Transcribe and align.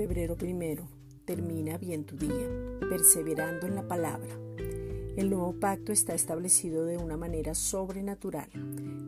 Primero, 0.00 0.34
primero, 0.34 0.88
termina 1.26 1.76
bien 1.76 2.06
tu 2.06 2.16
día, 2.16 2.48
perseverando 2.88 3.66
en 3.66 3.74
la 3.74 3.86
palabra. 3.86 4.34
El 5.14 5.28
nuevo 5.28 5.52
pacto 5.60 5.92
está 5.92 6.14
establecido 6.14 6.86
de 6.86 6.96
una 6.96 7.18
manera 7.18 7.54
sobrenatural. 7.54 8.48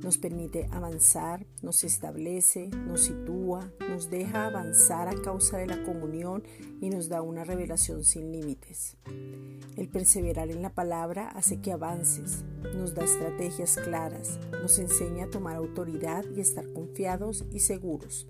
Nos 0.03 0.19
permite 0.19 0.69
avanzar, 0.71 1.47
nos 1.63 1.83
establece, 1.85 2.69
nos 2.69 3.05
sitúa, 3.05 3.73
nos 3.89 4.11
deja 4.11 4.45
avanzar 4.45 5.09
a 5.09 5.15
causa 5.23 5.57
de 5.57 5.67
la 5.67 5.83
comunión 5.83 6.43
y 6.83 6.91
nos 6.91 7.09
da 7.09 7.23
una 7.23 7.45
revelación 7.45 8.05
sin 8.05 8.31
límites. 8.31 8.99
El 9.79 9.89
perseverar 9.89 10.51
en 10.51 10.61
la 10.61 10.75
palabra 10.75 11.31
hace 11.31 11.63
que 11.63 11.73
avances, 11.73 12.45
nos 12.77 12.93
da 12.95 13.05
estrategias 13.05 13.79
claras, 13.79 14.39
nos 14.61 14.79
enseña 14.79 15.25
a 15.25 15.31
tomar 15.31 15.57
autoridad 15.57 16.23
y 16.37 16.43
estar 16.43 16.71
confiados 16.75 17.47
y 17.51 17.61
seguros. 17.61 18.27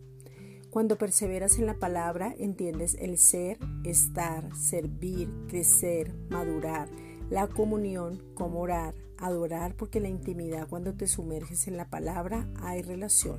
Cuando 0.72 0.96
perseveras 0.96 1.58
en 1.58 1.66
la 1.66 1.74
palabra, 1.74 2.34
entiendes 2.38 2.96
el 2.98 3.18
ser, 3.18 3.58
estar, 3.84 4.56
servir, 4.56 5.28
crecer, 5.46 6.14
madurar, 6.30 6.88
la 7.28 7.46
comunión, 7.46 8.22
cómo 8.32 8.60
orar, 8.60 8.94
adorar, 9.18 9.76
porque 9.76 10.00
la 10.00 10.08
intimidad 10.08 10.66
cuando 10.66 10.94
te 10.94 11.08
sumerges 11.08 11.68
en 11.68 11.76
la 11.76 11.90
palabra 11.90 12.48
hay 12.62 12.80
relación. 12.80 13.38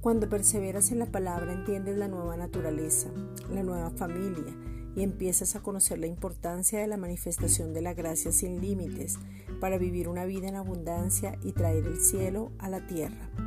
Cuando 0.00 0.30
perseveras 0.30 0.90
en 0.90 1.00
la 1.00 1.12
palabra 1.12 1.52
entiendes 1.52 1.98
la 1.98 2.08
nueva 2.08 2.38
naturaleza, 2.38 3.10
la 3.52 3.62
nueva 3.62 3.90
familia 3.90 4.56
y 4.96 5.02
empiezas 5.02 5.54
a 5.54 5.60
conocer 5.60 5.98
la 5.98 6.06
importancia 6.06 6.80
de 6.80 6.86
la 6.86 6.96
manifestación 6.96 7.74
de 7.74 7.82
la 7.82 7.92
gracia 7.92 8.32
sin 8.32 8.62
límites 8.62 9.18
para 9.60 9.76
vivir 9.76 10.08
una 10.08 10.24
vida 10.24 10.48
en 10.48 10.56
abundancia 10.56 11.38
y 11.42 11.52
traer 11.52 11.84
el 11.84 12.00
cielo 12.00 12.52
a 12.58 12.70
la 12.70 12.86
tierra. 12.86 13.45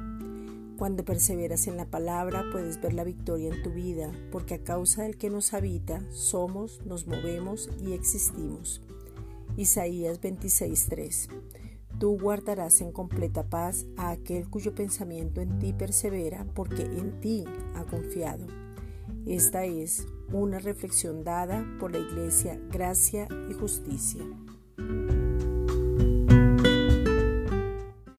Cuando 0.80 1.04
perseveras 1.04 1.68
en 1.68 1.76
la 1.76 1.88
palabra 1.88 2.46
puedes 2.54 2.80
ver 2.80 2.94
la 2.94 3.04
victoria 3.04 3.54
en 3.54 3.62
tu 3.62 3.70
vida, 3.72 4.14
porque 4.32 4.54
a 4.54 4.64
causa 4.64 5.04
del 5.04 5.18
que 5.18 5.30
nos 5.30 5.54
habita 5.54 6.02
somos, 6.10 6.80
nos 6.86 7.06
movemos 7.06 7.70
y 7.86 7.92
existimos. 7.92 8.82
Isaías 9.58 10.22
26:3 10.22 11.28
Tú 12.00 12.18
guardarás 12.18 12.80
en 12.80 12.94
completa 12.94 13.44
paz 13.44 13.88
a 13.98 14.12
aquel 14.12 14.50
cuyo 14.50 14.74
pensamiento 14.74 15.42
en 15.42 15.60
ti 15.60 15.74
persevera, 15.74 16.46
porque 16.56 16.84
en 16.84 17.20
ti 17.20 17.44
ha 17.76 17.84
confiado. 17.84 18.48
Esta 19.26 19.66
es 19.66 20.08
una 20.32 20.60
reflexión 20.60 21.26
dada 21.26 21.68
por 21.78 21.92
la 21.92 22.00
Iglesia 22.00 22.58
Gracia 22.72 23.28
y 23.50 23.54
Justicia. 23.54 24.24